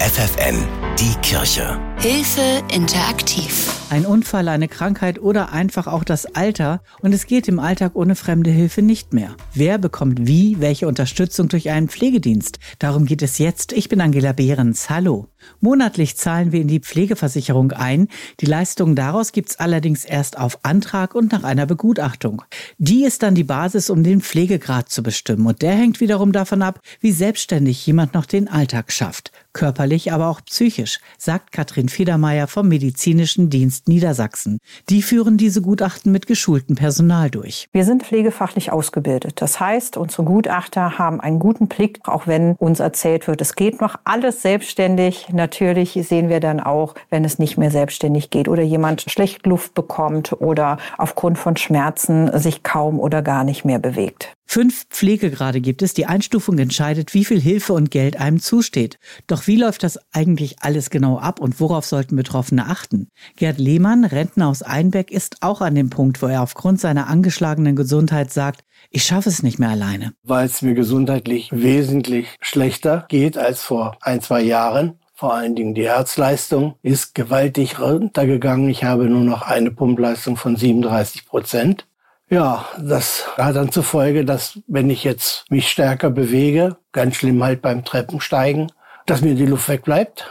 [0.00, 1.78] FFN, die Kirche.
[1.98, 3.72] Hilfe interaktiv.
[3.90, 8.14] Ein Unfall, eine Krankheit oder einfach auch das Alter und es geht im Alltag ohne
[8.14, 9.34] fremde Hilfe nicht mehr.
[9.54, 12.58] Wer bekommt wie welche Unterstützung durch einen Pflegedienst?
[12.78, 13.72] Darum geht es jetzt.
[13.72, 14.90] Ich bin Angela Behrens.
[14.90, 15.28] Hallo.
[15.60, 18.08] Monatlich zahlen wir in die Pflegeversicherung ein.
[18.40, 22.42] Die Leistungen daraus gibt's allerdings erst auf Antrag und nach einer Begutachtung.
[22.78, 26.62] Die ist dann die Basis, um den Pflegegrad zu bestimmen und der hängt wiederum davon
[26.62, 29.32] ab, wie selbstständig jemand noch den Alltag schafft.
[29.52, 30.85] Körperlich, aber auch psychisch,
[31.18, 34.58] sagt Katrin Federmeier vom Medizinischen Dienst Niedersachsen.
[34.88, 37.68] Die führen diese Gutachten mit geschultem Personal durch.
[37.72, 39.40] Wir sind pflegefachlich ausgebildet.
[39.40, 43.80] Das heißt, unsere Gutachter haben einen guten Blick, auch wenn uns erzählt wird, es geht
[43.80, 45.28] noch alles selbstständig.
[45.32, 49.74] Natürlich sehen wir dann auch, wenn es nicht mehr selbstständig geht oder jemand schlecht Luft
[49.74, 54.36] bekommt oder aufgrund von Schmerzen sich kaum oder gar nicht mehr bewegt.
[54.48, 55.92] Fünf Pflegegrade gibt es.
[55.92, 58.98] Die Einstufung entscheidet, wie viel Hilfe und Geld einem zusteht.
[59.26, 63.08] Doch wie läuft das eigentlich alles genau ab und worauf sollten Betroffene achten?
[63.36, 67.74] Gerd Lehmann, Rentner aus Einbeck, ist auch an dem Punkt, wo er aufgrund seiner angeschlagenen
[67.74, 70.12] Gesundheit sagt, ich schaffe es nicht mehr alleine.
[70.22, 75.00] Weil es mir gesundheitlich wesentlich schlechter geht als vor ein, zwei Jahren.
[75.12, 78.68] Vor allen Dingen die Herzleistung ist gewaltig runtergegangen.
[78.68, 81.86] Ich habe nur noch eine Pumpleistung von 37 Prozent.
[82.28, 87.42] Ja, das hat dann zur Folge, dass wenn ich jetzt mich stärker bewege, ganz schlimm
[87.42, 88.72] halt beim Treppensteigen,
[89.06, 90.28] dass mir die Luft wegbleibt.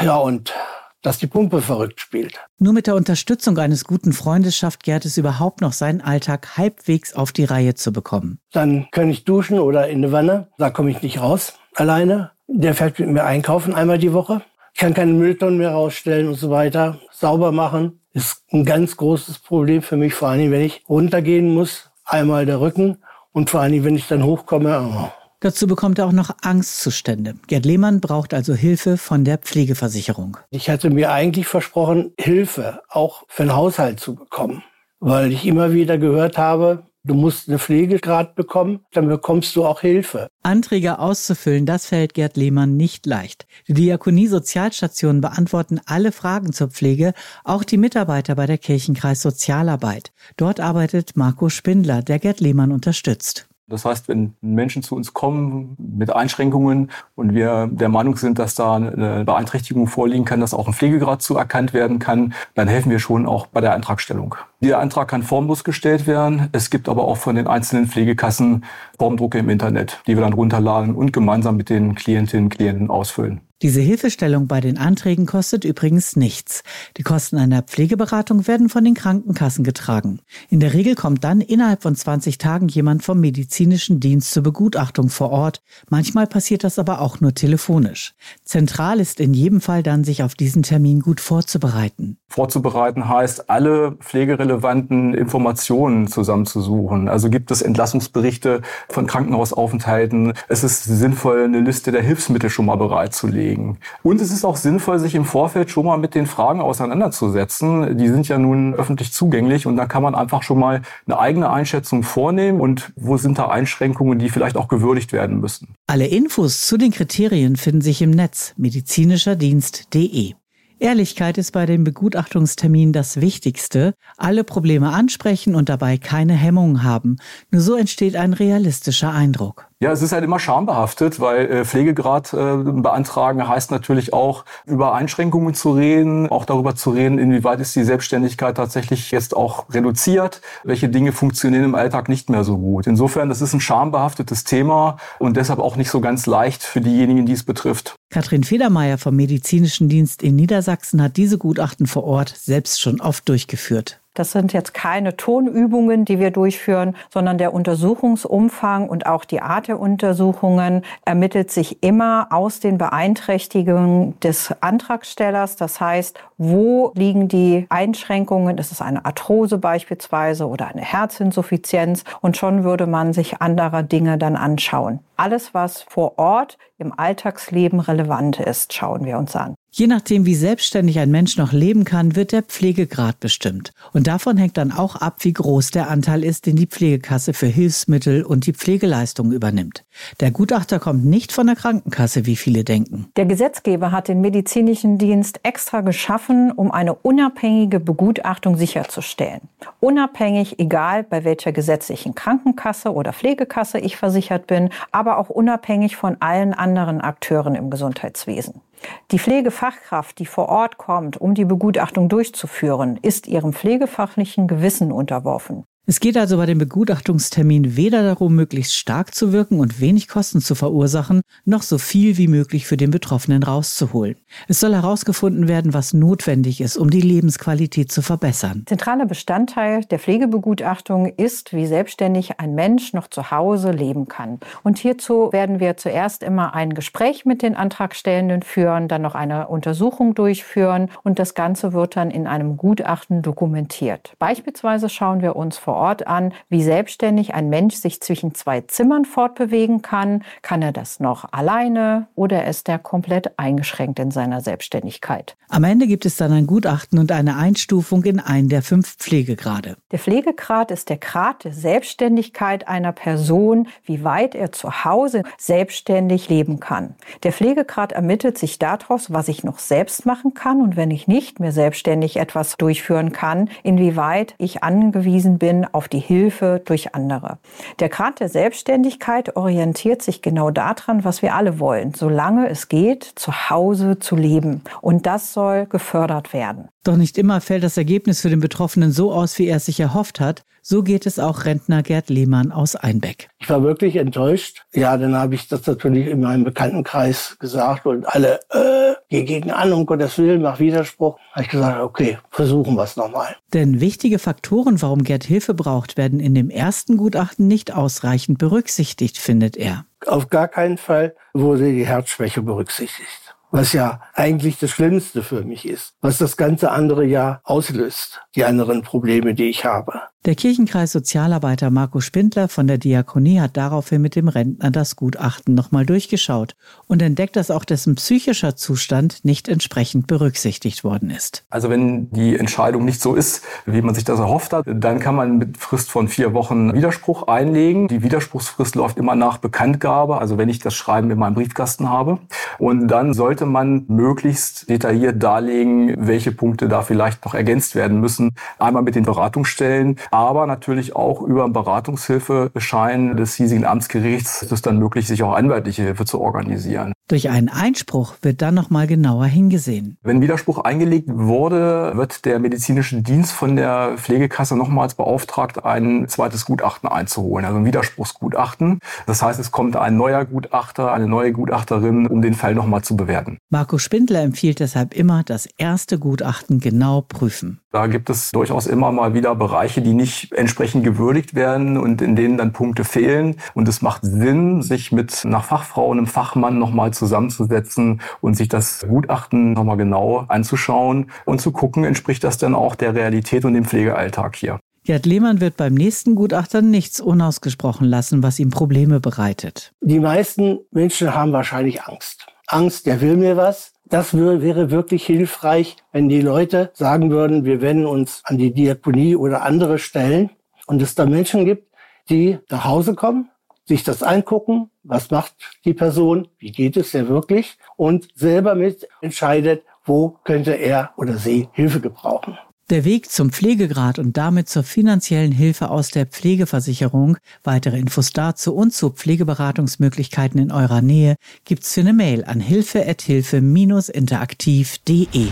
[0.00, 0.54] Ja, und
[1.02, 2.38] dass die Pumpe verrückt spielt.
[2.58, 7.14] Nur mit der Unterstützung eines guten Freundes schafft Gerd es überhaupt noch, seinen Alltag halbwegs
[7.14, 8.38] auf die Reihe zu bekommen.
[8.52, 10.48] Dann kann ich duschen oder in eine Wanne.
[10.58, 12.32] Da komme ich nicht raus alleine.
[12.46, 14.42] Der fährt mit mir einkaufen einmal die Woche.
[14.74, 17.00] Ich kann keine Mülltonnen mehr rausstellen und so weiter.
[17.10, 21.90] Sauber machen ist ein ganz großes Problem für mich, vor allem wenn ich runtergehen muss,
[22.04, 22.98] einmal der Rücken
[23.32, 24.80] und vor allem wenn ich dann hochkomme.
[24.80, 25.08] Oh.
[25.42, 27.34] Dazu bekommt er auch noch Angstzustände.
[27.46, 30.36] Gerd Lehmann braucht also Hilfe von der Pflegeversicherung.
[30.50, 34.62] Ich hatte mir eigentlich versprochen, Hilfe auch für den Haushalt zu bekommen,
[34.98, 39.80] weil ich immer wieder gehört habe, Du musst eine Pflegegrad bekommen, dann bekommst du auch
[39.80, 40.28] Hilfe.
[40.42, 43.46] Anträge auszufüllen, das fällt Gerd Lehmann nicht leicht.
[43.68, 50.12] Die Diakonie-Sozialstationen beantworten alle Fragen zur Pflege, auch die Mitarbeiter bei der Kirchenkreis Sozialarbeit.
[50.36, 53.48] Dort arbeitet Marco Spindler, der Gerd Lehmann unterstützt.
[53.66, 58.56] Das heißt, wenn Menschen zu uns kommen mit Einschränkungen und wir der Meinung sind, dass
[58.56, 62.98] da eine Beeinträchtigung vorliegen kann, dass auch ein Pflegegrad zuerkannt werden kann, dann helfen wir
[62.98, 64.34] schon auch bei der Antragstellung.
[64.62, 66.48] Dieser Antrag kann formlos gestellt werden.
[66.52, 68.64] Es gibt aber auch von den einzelnen Pflegekassen
[68.98, 73.40] Formdrucke im Internet, die wir dann runterladen und gemeinsam mit den Klientinnen und Klienten ausfüllen.
[73.62, 76.62] Diese Hilfestellung bei den Anträgen kostet übrigens nichts.
[76.98, 80.20] Die Kosten einer Pflegeberatung werden von den Krankenkassen getragen.
[80.50, 85.08] In der Regel kommt dann innerhalb von 20 Tagen jemand vom medizinischen Dienst zur Begutachtung
[85.08, 85.62] vor Ort.
[85.88, 88.14] Manchmal passiert das aber auch nur telefonisch.
[88.44, 92.18] Zentral ist in jedem Fall dann, sich auf diesen Termin gut vorzubereiten.
[92.30, 97.08] Vorzubereiten heißt, alle pflegerelevanten Informationen zusammenzusuchen.
[97.08, 100.32] Also gibt es Entlassungsberichte von Krankenhausaufenthalten.
[100.48, 103.78] Es ist sinnvoll, eine Liste der Hilfsmittel schon mal bereitzulegen legen.
[104.02, 107.96] Und es ist auch sinnvoll, sich im Vorfeld schon mal mit den Fragen auseinanderzusetzen.
[107.96, 111.50] Die sind ja nun öffentlich zugänglich und da kann man einfach schon mal eine eigene
[111.50, 115.74] Einschätzung vornehmen und wo sind da Einschränkungen, die vielleicht auch gewürdigt werden müssen.
[115.86, 120.34] Alle Infos zu den Kriterien finden sich im Netz medizinischerdienst.de.
[120.80, 123.94] Ehrlichkeit ist bei dem Begutachtungstermin das Wichtigste.
[124.16, 127.16] Alle Probleme ansprechen und dabei keine Hemmungen haben.
[127.50, 129.69] Nur so entsteht ein realistischer Eindruck.
[129.82, 134.94] Ja, es ist halt immer schambehaftet, weil äh, Pflegegrad äh, beantragen heißt natürlich auch, über
[134.94, 140.42] Einschränkungen zu reden, auch darüber zu reden, inwieweit ist die Selbstständigkeit tatsächlich jetzt auch reduziert,
[140.64, 142.86] welche Dinge funktionieren im Alltag nicht mehr so gut.
[142.86, 147.24] Insofern, das ist ein schambehaftetes Thema und deshalb auch nicht so ganz leicht für diejenigen,
[147.24, 147.94] die es betrifft.
[148.10, 153.26] Katrin Federmeier vom Medizinischen Dienst in Niedersachsen hat diese Gutachten vor Ort selbst schon oft
[153.30, 153.99] durchgeführt.
[154.14, 159.68] Das sind jetzt keine Tonübungen, die wir durchführen, sondern der Untersuchungsumfang und auch die Art
[159.68, 165.54] der Untersuchungen ermittelt sich immer aus den Beeinträchtigungen des Antragstellers.
[165.54, 168.58] Das heißt, wo liegen die Einschränkungen?
[168.58, 172.02] Ist es eine Arthrose beispielsweise oder eine Herzinsuffizienz?
[172.20, 174.98] Und schon würde man sich anderer Dinge dann anschauen.
[175.16, 179.54] Alles, was vor Ort im Alltagsleben relevant ist, schauen wir uns an.
[179.72, 183.72] Je nachdem, wie selbstständig ein Mensch noch leben kann, wird der Pflegegrad bestimmt.
[183.92, 187.46] Und davon hängt dann auch ab, wie groß der Anteil ist, den die Pflegekasse für
[187.46, 189.84] Hilfsmittel und die Pflegeleistungen übernimmt.
[190.18, 193.12] Der Gutachter kommt nicht von der Krankenkasse, wie viele denken.
[193.14, 199.42] Der Gesetzgeber hat den medizinischen Dienst extra geschaffen, um eine unabhängige Begutachtung sicherzustellen.
[199.78, 206.16] Unabhängig, egal bei welcher gesetzlichen Krankenkasse oder Pflegekasse ich versichert bin, aber auch unabhängig von
[206.18, 208.62] allen anderen Akteuren im Gesundheitswesen.
[209.10, 209.18] Die
[209.60, 215.66] Pflegefachkraft, die vor Ort kommt, um die Begutachtung durchzuführen, ist ihrem pflegefachlichen Gewissen unterworfen.
[215.90, 220.40] Es geht also bei dem Begutachtungstermin weder darum, möglichst stark zu wirken und wenig Kosten
[220.40, 224.14] zu verursachen, noch so viel wie möglich für den Betroffenen rauszuholen.
[224.46, 228.62] Es soll herausgefunden werden, was notwendig ist, um die Lebensqualität zu verbessern.
[228.66, 234.38] Zentraler Bestandteil der Pflegebegutachtung ist, wie selbstständig ein Mensch noch zu Hause leben kann.
[234.62, 239.48] Und hierzu werden wir zuerst immer ein Gespräch mit den Antragstellenden führen, dann noch eine
[239.48, 244.14] Untersuchung durchführen und das Ganze wird dann in einem Gutachten dokumentiert.
[244.20, 249.04] Beispielsweise schauen wir uns vor Ort an, wie selbstständig ein Mensch sich zwischen zwei Zimmern
[249.04, 250.22] fortbewegen kann.
[250.42, 255.36] Kann er das noch alleine oder ist er komplett eingeschränkt in seiner Selbstständigkeit?
[255.48, 259.76] Am Ende gibt es dann ein Gutachten und eine Einstufung in einen der fünf Pflegegrade.
[259.90, 266.28] Der Pflegegrad ist der Grad der Selbstständigkeit einer Person, wie weit er zu Hause selbstständig
[266.28, 266.94] leben kann.
[267.22, 271.40] Der Pflegegrad ermittelt sich daraus, was ich noch selbst machen kann und wenn ich nicht
[271.40, 277.38] mehr selbstständig etwas durchführen kann, inwieweit ich angewiesen bin auf die Hilfe durch andere.
[277.78, 283.04] Der Grad der Selbstständigkeit orientiert sich genau daran, was wir alle wollen, solange es geht,
[283.04, 284.62] zu Hause zu leben.
[284.80, 286.68] Und das soll gefördert werden.
[286.84, 289.80] Doch nicht immer fällt das Ergebnis für den Betroffenen so aus, wie er es sich
[289.80, 290.42] erhofft hat.
[290.70, 293.28] So geht es auch Rentner Gerd Lehmann aus Einbeck.
[293.40, 294.62] Ich war wirklich enttäuscht.
[294.72, 299.50] Ja, dann habe ich das natürlich in meinem Bekanntenkreis gesagt und alle, äh, geh gegen
[299.50, 301.18] an, um Gottes Willen, mach Widerspruch.
[301.32, 303.34] Habe ich gesagt, okay, versuchen wir es nochmal.
[303.52, 309.18] Denn wichtige Faktoren, warum Gerd Hilfe braucht, werden in dem ersten Gutachten nicht ausreichend berücksichtigt,
[309.18, 309.86] findet er.
[310.06, 315.68] Auf gar keinen Fall wurde die Herzschwäche berücksichtigt was ja eigentlich das Schlimmste für mich
[315.68, 320.02] ist, was das ganze andere ja auslöst, die anderen Probleme, die ich habe.
[320.26, 325.54] Der Kirchenkreis Sozialarbeiter Marco Spindler von der Diakonie hat daraufhin mit dem Rentner das Gutachten
[325.54, 326.56] nochmal durchgeschaut
[326.86, 331.46] und entdeckt, dass auch dessen psychischer Zustand nicht entsprechend berücksichtigt worden ist.
[331.48, 335.14] Also wenn die Entscheidung nicht so ist, wie man sich das erhofft hat, dann kann
[335.14, 337.88] man mit Frist von vier Wochen Widerspruch einlegen.
[337.88, 342.18] Die Widerspruchsfrist läuft immer nach Bekanntgabe, also wenn ich das Schreiben in meinem Briefkasten habe.
[342.58, 348.32] Und dann sollte man möglichst detailliert darlegen, welche Punkte da vielleicht noch ergänzt werden müssen.
[348.58, 354.78] Einmal mit den Beratungsstellen, aber natürlich auch über Beratungshilfeschein des hiesigen Amtsgerichts ist es dann
[354.78, 356.92] möglich, sich auch anwaltliche Hilfe zu organisieren.
[357.08, 359.96] Durch einen Einspruch wird dann nochmal genauer hingesehen.
[360.02, 366.44] Wenn Widerspruch eingelegt wurde, wird der medizinische Dienst von der Pflegekasse nochmals beauftragt, ein zweites
[366.44, 368.78] Gutachten einzuholen, also ein Widerspruchsgutachten.
[369.06, 372.96] Das heißt, es kommt ein neuer Gutachter, eine neue Gutachterin, um den Fall nochmal zu
[372.96, 373.38] bewerten.
[373.48, 377.60] Marco Spindler empfiehlt deshalb immer, das erste Gutachten genau prüfen.
[377.72, 382.16] Da gibt es durchaus immer mal wieder Bereiche, die nicht entsprechend gewürdigt werden und in
[382.16, 383.36] denen dann Punkte fehlen.
[383.54, 388.84] Und es macht Sinn, sich mit einer Fachfrau, einem Fachmann nochmal zusammenzusetzen und sich das
[388.88, 393.64] Gutachten nochmal genau anzuschauen und zu gucken, entspricht das denn auch der Realität und dem
[393.64, 394.58] Pflegealltag hier.
[394.82, 399.72] Gerd Lehmann wird beim nächsten Gutachter nichts unausgesprochen lassen, was ihm Probleme bereitet.
[399.80, 402.26] Die meisten Menschen haben wahrscheinlich Angst.
[402.48, 407.60] Angst, der will mir was, das wäre wirklich hilfreich, wenn die Leute sagen würden, wir
[407.60, 410.30] wenden uns an die Diakonie oder andere Stellen
[410.66, 411.74] und es da Menschen gibt,
[412.08, 413.30] die nach Hause kommen,
[413.64, 415.34] sich das angucken, was macht
[415.64, 421.16] die Person, wie geht es ihr wirklich und selber mit entscheidet, wo könnte er oder
[421.16, 422.38] sie Hilfe gebrauchen.
[422.70, 428.54] Der Weg zum Pflegegrad und damit zur finanziellen Hilfe aus der Pflegeversicherung, weitere Infos dazu
[428.54, 435.26] und zu Pflegeberatungsmöglichkeiten in eurer Nähe gibt's für eine Mail an hilfe@hilfe-interaktiv.de.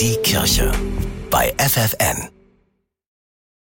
[0.00, 0.70] Die Kirche
[1.30, 2.33] bei FFN.